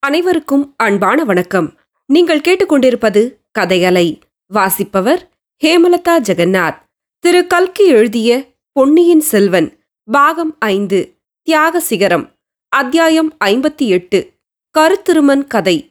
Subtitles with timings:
[0.00, 1.74] அனைவருக்கும் அன்பான வணக்கம்.
[2.06, 4.20] நீங்கள் கேட்டுக்கொண்டிருப்பது கதையலை.
[4.46, 5.30] வாசிப்பவர்
[5.64, 6.76] ஹேமலதா ஜெகநாத்.
[7.18, 7.46] திரு.
[7.46, 12.32] கல்கி எழுதிய பொன்னியின் செல்வன் பாகம் ஐந்து தியாக சிகரம்
[12.68, 14.30] அத்தியாயம் ஐம்பத்தி எட்டு
[14.78, 15.88] கருத்திருமன் கதை.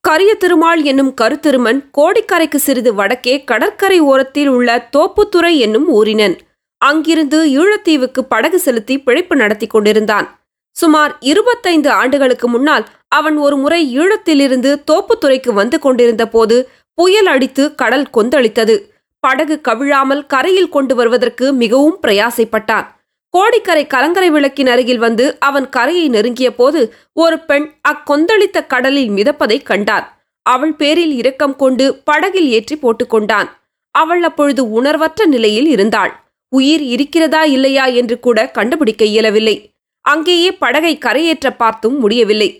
[0.00, 6.38] கரிய திருமால் என்னும் கருத்திருமன் கோடிக்கரைக்கு சிறிது வடக்கே கடற்கரை ஓரத்தில் உள்ள தோப்புத்துறை என்னும் ஊரினன்.
[6.78, 10.38] அங்கிருந்து ஈழத்தீவுக்கு படகு செலுத்தி பிழைப்பு நடத்தி கொண்டிருந்தான்.
[10.76, 12.88] சுமார் இருபத்தைந்து ஆண்டுகளுக்கு முன்னால்
[13.18, 16.56] அவன் ஒரு முறை ஈழத்திலிருந்து தோப்புத்துறைக்கு வந்து கொண்டிருந்த போது
[16.94, 18.74] புயல் அடித்து கடல் கொந்தளித்தது.
[19.20, 22.86] படகு கவிழாமல் கரையில் கொண்டு வருவதற்கு மிகவும் பிரயாசைப்பட்டான்.
[23.34, 26.80] கோடிக்கரை கலங்கரை விளக்கின் அருகில் வந்து அவன் கரையை நெருங்கிய போது
[27.12, 30.06] ஒரு பெண் அக்கொந்தளித்த கடலில் மிதப்பதைக் கண்டார்
[30.42, 33.48] அவள் பேரில் இரக்கம் கொண்டு படகில் ஏற்றி போட்டுக்கொண்டான்
[33.94, 36.12] அவள் அப்பொழுது உணர்வற்ற நிலையில் இருந்தாள்.
[36.52, 39.56] உயிர் இருக்கிறதா இல்லையா என்று கூட கண்டுபிடிக்க இயலவில்லை.
[40.04, 42.50] அங்கேயே படகை கரையேற்ற பார்த்தும் முடியவில்லை.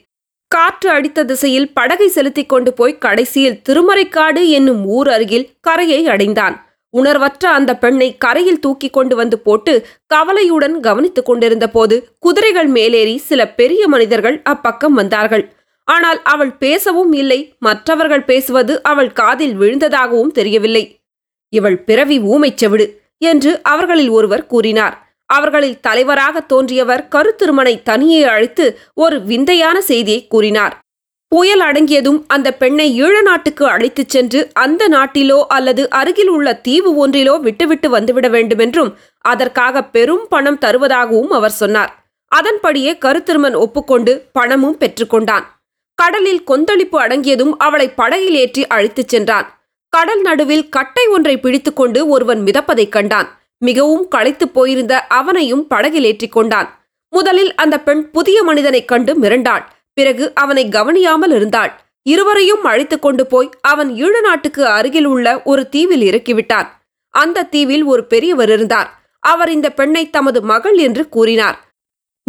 [0.55, 6.77] காற்று அடித்த திசையில் படகை செலுத்திக் கொண்டு போய் கடைசியில் திருமறைக்காடு என்னும் ஊர் அருகில் கரையை அடைந்தான்.
[6.91, 13.49] உணர்வற்ற அந்த பெண்ணை கரையில் தூக்கி கொண்டு வந்து போட்டு கவலையுடன் கவனித்துக் கொண்டிருந்த போது குதிரைகள் மேலேறி சில
[13.49, 15.55] பெரிய மனிதர்கள் அப்பக்கம் வந்தார்கள்.
[15.85, 21.01] ஆனால் அவள் பேசவும் இல்லை மற்றவர்கள் பேசுவது அவள் காதில் விழுந்ததாகவும் தெரியவில்லை.
[21.49, 25.04] இவள் பிறவி ஊமைச் செவிடு என்று அவர்களில் ஒருவர் கூறினார்.
[25.27, 30.79] அவர்களில் தலைவராக தோன்றியவர் கருத்திருமனை தனியே அழைத்து ஒரு விந்தையான செய்தியை கூறினார்.
[31.29, 37.41] புயல் அடங்கியதும் அந்த பெண்ணை ஈழ நாட்டுக்கு அழைத்துச் சென்று அந்த நாட்டிலோ அல்லது அருகில் உள்ள தீவு ஒன்றிலோ
[37.41, 41.93] விட்டுவிட்டு வந்துவிட வேண்டுமென்றும் அதற்காக பெரும் பணம் தருவதாகவும் அவர் சொன்னார்.
[42.29, 45.45] அதன்படியே கருத்திருமன் ஒப்புக்கொண்டு பணமும் பெற்றுக்கொண்டான்
[45.95, 49.47] கடலில் கொந்தளிப்பு அடங்கியதும் அவளை படகில் ஏற்றி அழைத்துச் சென்றான்.
[49.89, 53.29] கடல் நடுவில் கட்டை ஒன்றை பிடித்துக்கொண்டு ஒருவன் மிதப்பதைக் கண்டான்.
[53.65, 56.69] மிகவும் களைத்துப் போயிருந்த அவனையும் படகில் ஏற்றிக் கொண்டான்.
[57.11, 59.65] முதலில் அந்த பெண் புதிய மனிதனைக் கண்டு மிரண்டாள்.
[59.95, 61.73] பிறகு அவனை கவனியாமல் இருந்தாள்.
[62.03, 66.69] இருவரையும் அழைத்துக் கொண்டு போய் அவன் ஈழ நாட்டுக்கு அருகில் உள்ள ஒரு தீவில் இறக்கிவிட்டான்.
[67.11, 68.91] அந்த தீவில் ஒரு பெரியவர் இருந்தார்.
[69.21, 71.59] அவர் இந்த பெண்ணை தமது மகள் என்று கூறினார்.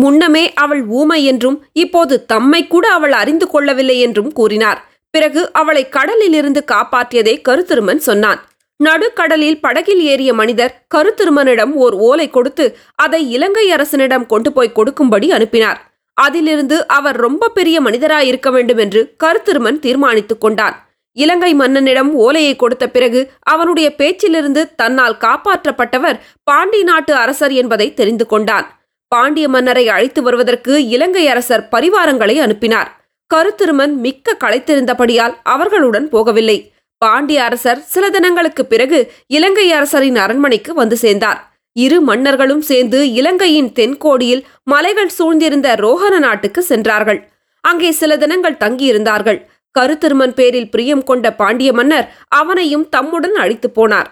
[0.01, 4.79] முன்னமே அவள் ஊமை என்றும் இப்போது தம்மை கூட அவள் அறிந்து கொள்ளவில்லை என்றும் கூறினார்.
[5.09, 8.39] பிறகு அவளை கடலிலிருந்து காப்பாற்றியதை கருத்திருமன் சொன்னான்.
[8.83, 15.93] நடுக்கடலில் படகில் ஏறிய மனிதர் கருத்திருமனிடம் ஓர் ஓலை கொடுத்து அதை இலங்கை அரசனிடம் கொண்டு போய் கொடுக்கும்படி அனுப்பினார்.
[16.13, 20.75] அதிலிருந்து அவர் ரொம்ப பெரிய மனிதராயிருக்க வேண்டும் என்று கருத்திருமன் தீர்மானித்துக் கொண்டான்.
[21.11, 28.67] இலங்கை மன்னனிடம் ஓலையை கொடுத்த பிறகு அவனுடைய பேச்சிலிருந்து தன்னால் காப்பாற்றப்பட்டவர் பாண்டி நாட்டு அரசர் என்பதை தெரிந்து கொண்டான்.
[29.07, 32.89] பாண்டிய மன்னரை அழைத்து வருவதற்கு இலங்கை அரசர் பரிவாரங்களை அனுப்பினார்.
[33.33, 36.73] கருத்திருமன் மிக்க களைத்திருந்தபடியால் அவர்களுடன் போகவில்லை.
[36.97, 41.53] பாண்டிய அரசர் சில தினங்களுக்கு பிறகு இலங்கை அரசரின் அரண்மனைக்கு வந்து சேர்ந்தார்.
[41.71, 47.29] இரு மன்னர்களும் சேர்ந்து இலங்கையின் தென்கோடியில் மலைகள் சூழ்ந்திருந்த ரோஹண நாட்டுக்கு சென்றார்கள்.
[47.61, 49.39] அங்கே சில தினங்கள் தங்கியிருந்தார்கள்.
[49.79, 54.05] கருத்திருமன் பேரில் பிரியம் கொண்ட பாண்டிய மன்னர் அவனையும் தம்முடன் அழைத்து போனார்.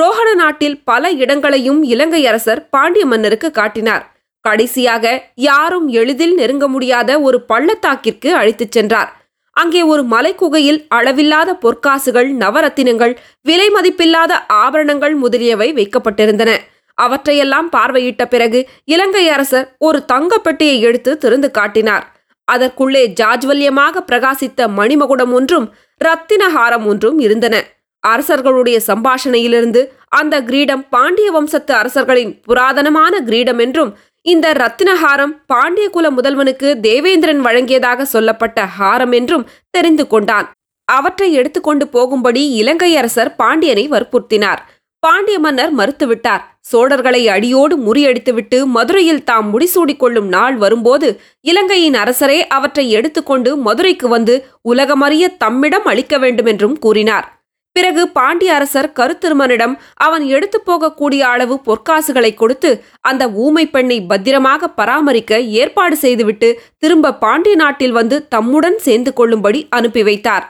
[0.00, 4.14] ரோஹண நாட்டில் பல இடங்களையும் இலங்கை அரசர் பாண்டிய மன்னருக்கு காட்டினார்.
[4.40, 9.25] கடைசியாக யாரும் எளிதில் நெருங்க முடியாத ஒரு பள்ளத்தாக்கிற்கு அழைத்துச் சென்றார்.
[9.56, 14.32] அங்கே ஒரு மலைக்குகையில் அளவில்லாத பொற்காசுகள் நவரத்தினங்கள் விலை மதிப்பில்லாத
[14.64, 16.50] ஆபரணங்கள் முதலியவை வைக்கப்பட்டிருந்தன.
[16.98, 22.04] அவற்றையெல்லாம் பார்வையிட்ட பிறகு இலங்கை அரசர் ஒரு தங்கப்பெட்டியை எடுத்து திறந்து காட்டினார்.
[22.48, 25.66] அதற்குள்ளே ஜாஜ்வல்யமாக பிரகாசித்த மணிமகுடம் ஒன்றும்
[26.00, 27.56] ரத்தினஹாரம் ஒன்றும் இருந்தன.
[28.04, 33.90] அரசர்களுடைய சம்பாஷணையிலிருந்து அந்த கிரீடம் பாண்டிய வம்சத்து அரசர்களின் புராதனமான கிரீடம் என்றும்
[34.26, 40.50] இந்த ரத்தினஹாரம் பாண்டிய குல முதல்வனுக்கு தேவேந்திரன் வழங்கியதாக சொல்லப்பட்ட ஹாரம் என்றும் தெரிந்து கொண்டான்.
[40.84, 44.60] அவற்றை எடுத்துக்கொண்டு போகும்படி இலங்கை அரசர் பாண்டியனை வற்புறுத்தினார்.
[44.98, 46.42] பாண்டிய மன்னர் மறுத்துவிட்டார்.
[46.72, 55.36] சோழர்களை அடியோடு முறியடித்துவிட்டு மதுரையில் தாம் முடிசூடிக்கொள்ளும் நாள் வரும்போது இலங்கையின் அரசரே அவற்றை எடுத்துக்கொண்டு மதுரைக்கு வந்து உலகமறிய
[55.36, 57.35] தம்மிடம் அளிக்க வேண்டுமென்றும் கூறினார்.
[57.76, 59.74] பிறகு பாண்டிய அரசர் கருத்திருமனிடம்
[60.06, 62.70] அவன் எடுத்து போகக்கூடிய அளவு பொற்காசுகளை கொடுத்து
[63.10, 66.48] அந்த ஊமை பெண்ணை பத்திரமாக பராமரிக்க ஏற்பாடு செய்துவிட்டு
[66.78, 70.44] திரும்ப பாண்டிய நாட்டில் வந்து தம்முடன் சேர்ந்து கொள்ளும்படி அனுப்பி வைத்தார்.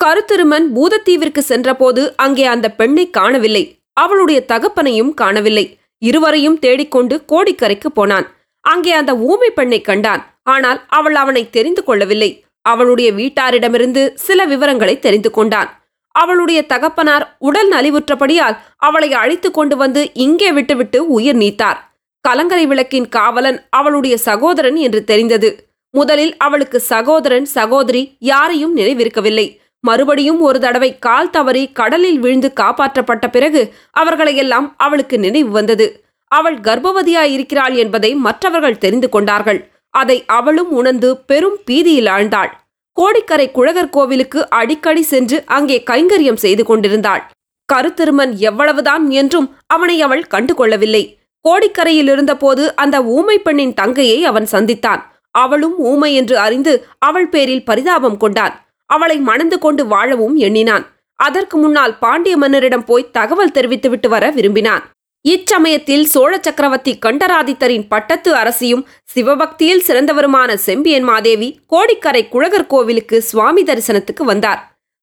[0.00, 3.64] கருத்திருமன் பூதத்தீவிற்கு சென்றபோது அங்கே அந்த பெண்ணை காணவில்லை.
[4.02, 5.66] அவளுடைய தகப்பனையும் காணவில்லை.
[6.02, 8.26] இருவரையும் தேடிக்கொண்டு கோடிக்கரைக்கு போனான்.
[8.64, 10.22] அங்கே அந்த ஊமை பெண்ணை கண்டான்.
[10.54, 12.30] ஆனால் அவள் அவனை தெரிந்து கொள்ளவில்லை.
[12.64, 15.70] அவளுடைய வீட்டாரிடமிருந்து சில விவரங்களை தெரிந்து கொண்டான்.
[16.12, 21.78] அவளுடைய தகப்பனார் உடல் நலிவுற்றபடியால் அவளை அழைத்து கொண்டு வந்து இங்கே விட்டுவிட்டு உயிர் நீத்தார்.
[22.20, 25.50] கலங்கரை விளக்கின் காவலன் அவளுடைய சகோதரன் என்று தெரிந்தது.
[25.90, 29.46] முதலில் அவளுக்கு சகோதரன் சகோதரி யாரையும் நினைவிருக்கவில்லை.
[29.80, 35.86] மறுபடியும் ஒரு தடவை கால் தவறி கடலில் விழுந்து காப்பாற்றப்பட்ட பிறகு அவர்களையெல்லாம் அவளுக்கு நினைவு வந்தது.
[36.30, 39.60] அவள் கர்ப்பவதியாயிருக்கிறாள் என்பதை மற்றவர்கள் தெரிந்து கொண்டார்கள்.
[39.94, 42.52] அதை அவளும் உணர்ந்து பெரும் பீதியில் ஆழ்ந்தாள்.
[42.96, 47.22] கோடிக்கரை குழகர் கோவிலுக்கு அடிக்கடி சென்று அங்கே கைங்கரியம் செய்து கொண்டிருந்தாள்.
[47.68, 51.02] கருத்திருமன் எவ்வளவுதான் என்றும் அவனை அவள் கண்டு கொள்ளவில்லை
[51.44, 55.02] கோடிக்கரையில் இருந்தபோது அந்த ஊமை பெண்ணின் தங்கையை அவன் சந்தித்தான்.
[55.34, 58.54] அவளும் ஊமை என்று அறிந்து அவள் பேரில் பரிதாபம் கொண்டான்.
[58.90, 60.84] அவளை மணந்து கொண்டு வாழவும் எண்ணினான்.
[61.18, 64.84] அதற்கு முன்னால் பாண்டிய மன்னரிடம் போய் தகவல் தெரிவித்துவிட்டு வர விரும்பினான்.
[65.28, 74.22] இச்சமயத்தில் சோழ சக்கரவர்த்தி கண்டராதித்தரின் பட்டத்து அரசியும் சிவபக்தியில் சிறந்தவருமான செம்பியன் மாதேவி கோடிக்கரை குழகர் கோவிலுக்கு சுவாமி தரிசனத்துக்கு
[74.22, 74.60] வந்தார்.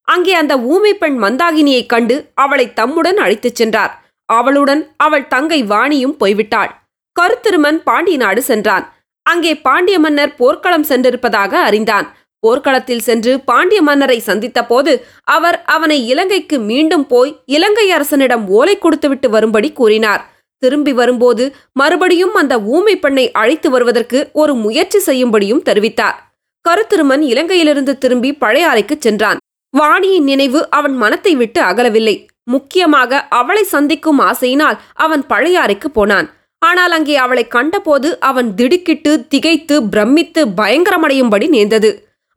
[0.07, 3.93] அங்கே அந்த ஊமை பெண் மந்தாகினியைக் கண்டு அவளை தம்முடன் அழைத்துச் சென்றார்.
[4.25, 6.71] அவளுடன் அவள் தங்கை வாணியும் போய்விட்டாள்.
[7.15, 8.85] கருத்திருமன் பாண்டிய நாடு சென்றான்.
[9.25, 12.07] அங்கே பாண்டிய மன்னர் போர்க்களம் சென்றிருப்பதாக அறிந்தான்.
[12.43, 14.91] போர்க்களத்தில் சென்று பாண்டிய மன்னரை சந்தித்த போது
[15.23, 20.23] அவர் அவனை இலங்கைக்கு மீண்டும் போய் இலங்கை அரசனிடம் ஓலை கொடுத்துவிட்டு வரும்படி கூறினார்.
[20.63, 21.43] திரும்பி வரும்போது
[21.73, 26.17] மறுபடியும் அந்த ஊமை பெண்ணை அழைத்து வருவதற்கு ஒரு முயற்சி செய்யும்படியும் தெரிவித்தார்.
[26.65, 29.39] கருத்திருமன் இலங்கையிலிருந்து திரும்பி பழையாறைக்கு சென்றான்.
[29.73, 32.15] வாணியின் நினைவு அவன் மனத்தை விட்டு அகலவில்லை.
[32.43, 36.27] முக்கியமாக அவளை சந்திக்கும் ஆசையினால் அவன் பழையாறைக்கு போனான்.
[36.61, 41.91] ஆனால் அங்கே அவளை கண்டபோது அவன் திடுக்கிட்டு திகைத்து பிரமித்து பயங்கரமடையும்படி நேர்ந்தது.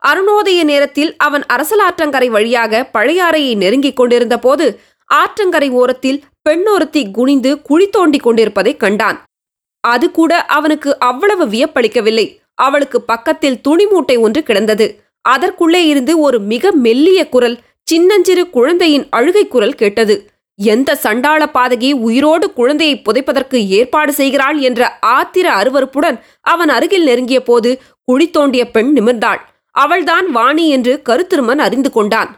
[0.07, 4.79] அருணோதய நேரத்தில் அவன் அரசலாற்றங்கரை வழியாக பழையாறையை நெருங்கிக் கொண்டிருந்த போது
[5.09, 9.23] ஆற்றங்கரை ஓரத்தில் பெண்ணொருத்தி குனிந்து குழி தோண்டிக் கொண்டிருப்பதைக் கண்டான்.
[9.79, 12.39] அது கூட அவனுக்கு அவ்வளவு வியப்பளிக்கவில்லை.
[12.53, 15.03] அவளுக்கு பக்கத்தில் துணி மூட்டை ஒன்று கிடந்தது.
[15.21, 20.15] அதற்குள்ளே இருந்து ஒரு மிக மெல்லிய குரல் சின்னஞ்சிறு குழந்தையின் அழுகை குரல் கேட்டது.
[20.55, 24.57] எந்த சண்டாள பாதகி உயிரோடு குழந்தையை புதைப்பதற்கு ஏற்பாடு செய்கிறாள்?
[24.57, 29.41] என்ற ஆத்திர அருவருப்புடன் அவன் அருகில் நெருங்கிய போது குழி தோண்டிய பெண் நிமிர்ந்தாள்.
[29.75, 32.31] அவள்தான் வாணி என்று கருத்திருமன் அறிந்து கொண்டான்.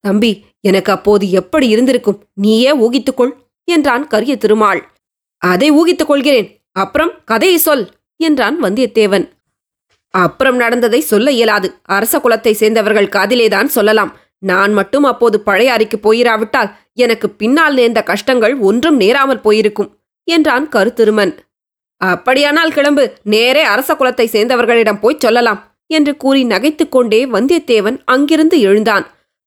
[0.00, 2.18] தம்பி எனக்கு அப்போது எப்படி இருந்திருக்கும்?
[2.32, 3.32] நீயே ஊகித்துக்கொள்
[3.64, 4.80] என்றான் கரிய திருமால்.
[5.42, 6.48] அதை ஊகித்துக் கொள்கிறேன்.
[6.72, 7.84] அப்புறம் கதையை சொல்
[8.16, 9.26] என்றான் வந்தியத்தேவன்.
[10.10, 11.68] அப்புறம் நடந்ததை சொல்ல இயலாது.
[11.82, 14.12] அரச குலத்தை சேர்ந்தவர்கள் காதிலேதான் சொல்லலாம்.
[14.38, 19.90] நான் மட்டும் அப்போது பழையாறைக்கு போயிராவிட்டால் எனக்கு பின்னால் நேர்ந்த கஷ்டங்கள் ஒன்றும் நேராமல் போயிருக்கும்
[20.28, 21.32] என்றான் கருத்திருமன்.
[22.00, 23.04] அப்படியானால் கிளம்பு.
[23.22, 29.06] நேரே அரச குலத்தை சேர்ந்தவர்களிடம் போய் சொல்லலாம் என்று கூறி நகைத்துக்கொண்டே வந்தியத்தேவன் அங்கிருந்து எழுந்தான்.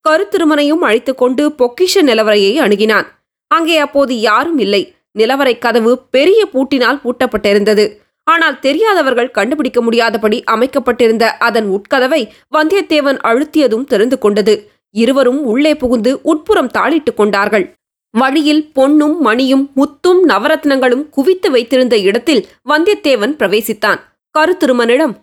[0.09, 3.07] கருத்திருமனையும் அழைத்துக்கொண்டு பொக்கிஷ நிலவரையை அணுகினான்.
[3.47, 4.95] அங்கே அப்போது யாரும் இல்லை.
[5.19, 7.97] நிலவரை கதவு பெரிய பூட்டினால் பூட்டப்பட்டிருந்தது.
[8.23, 12.21] ஆனால் தெரியாதவர்கள் கண்டுபிடிக்க முடியாதபடி அமைக்கப்பட்டிருந்த அதன் உட்கதவை
[12.57, 14.71] வந்தியத்தேவன் அழுத்தியதும் தெரிந்து கொண்டது.
[14.95, 17.73] இருவரும் உள்ளே புகுந்து உட்புறம் தாளிட்டுக் கொண்டார்கள்.
[18.11, 23.99] வழியில் பொன்னும் மணியும் முத்தும் நவரத்னங்களும் குவித்து வைத்திருந்த இடத்தில் வந்தியத்தேவன் பிரவேசித்தான்.
[24.35, 25.13] கருத்திருமனிடம்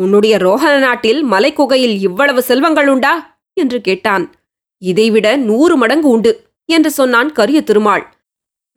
[0.00, 3.40] உன்னுடைய ரோஹண நாட்டில் மலைக்குகையில் இவ்வளவு செல்வங்கள் உண்டா?
[3.52, 4.32] என்று கேட்டான்.
[4.78, 8.06] இதைவிட நூறு மடங்கு உண்டு என்று சொன்னான் கரிய திருமால்.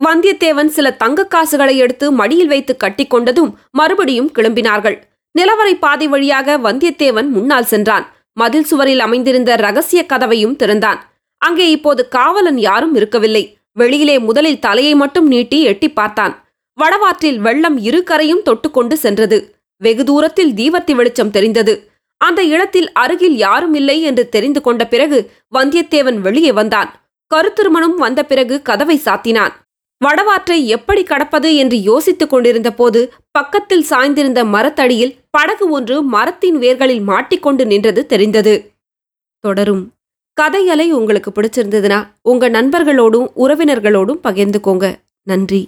[0.06, 5.02] வந்தியத்தேவன் சில தங்கக் காசுகளை எடுத்து மடியில் வைத்து கட்டிக்கொண்டதும் மறுபடியும் கிளம்பினார்கள்.
[5.40, 8.14] நிலவரை பாதை வழியாக வந்தியத்தேவன் முன்னால் சென்றான்.
[8.34, 11.14] மதில் சுவரில் அமைந்திருந்த ரகசிய கதவையும் திறந்தான்.
[11.38, 13.58] அங்கே இப்போது காவலன் யாரும் இருக்கவில்லை.
[13.74, 16.44] வெளியிலே முதலில் தலையை மட்டும் நீட்டி எட்டி பார்த்தான்.
[16.82, 19.53] வடவாற்றில் வெள்ளம் இரு கரையும் தொட்டுக்கொண்டு சென்றது.
[19.84, 21.74] வெகு தூரத்தில் தீபத்தி வெளிச்சம் தெரிந்தது.
[22.22, 25.18] அந்த இடத்தில் அருகில் யாரும் இல்லை என்று தெரிந்து கொண்ட பிறகு
[25.56, 26.90] வந்தியத்தேவன் வெளியே வந்தான்.
[27.36, 29.54] கருத்திருமணம் வந்த பிறகு கதவை சாத்தினான்.
[30.02, 33.00] வடவாற்றை எப்படி கடப்பது என்று யோசித்துக் கொண்டிருந்த போது
[33.32, 38.54] பக்கத்தில் சாய்ந்திருந்த மரத்தடியில் படகு ஒன்று மரத்தின் வேர்களில் மாட்டிக்கொண்டு நின்றது தெரிந்தது.
[39.44, 39.84] தொடரும்.
[40.42, 44.88] கதையலை உங்களுக்கு பிடிச்சிருந்ததுன்னா உங்க நண்பர்களோடும் உறவினர்களோடும் பகிர்ந்துக்கோங்க.
[45.28, 45.62] நன்றி.